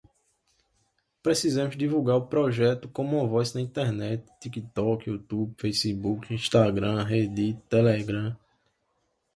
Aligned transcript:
Precisamos 1.21 1.77
divulgar 1.77 2.15
o 2.15 2.25
projeto 2.25 2.89
commonvoice 2.89 3.53
na 3.53 3.61
internet, 3.61 4.25
tiktok, 4.39 5.05
youtube, 5.07 5.53
facebook, 5.61 6.33
instagram, 6.33 7.03
reddit, 7.03 7.61
telegram 7.69 8.35